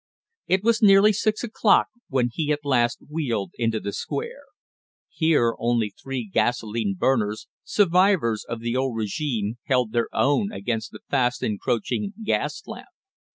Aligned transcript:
It 0.47 0.63
was 0.63 0.81
nearly 0.81 1.13
six 1.13 1.43
o'clock 1.43 1.85
when 2.09 2.29
he 2.33 2.51
at 2.51 2.65
last 2.65 2.97
wheeled 3.07 3.51
into 3.59 3.79
the 3.79 3.93
Square; 3.93 4.45
here 5.11 5.53
only 5.59 5.91
three 5.91 6.27
gasolene 6.27 6.95
burners 6.97 7.47
survivors 7.63 8.43
of 8.43 8.61
the 8.61 8.75
old 8.75 8.97
régime 8.97 9.57
held 9.65 9.91
their 9.91 10.09
own 10.11 10.51
against 10.51 10.89
the 10.89 11.01
fast 11.11 11.43
encroaching 11.43 12.15
gas 12.23 12.63
lamp. 12.65 12.87